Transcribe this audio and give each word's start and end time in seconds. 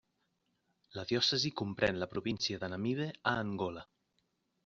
La 0.97 1.03
diòcesi 1.09 1.51
comprèn 1.61 2.01
la 2.03 2.09
província 2.15 2.61
de 2.63 2.69
Namibe 2.73 3.09
a 3.33 3.37
Angola. 3.45 3.85